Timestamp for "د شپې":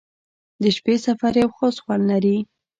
0.61-0.95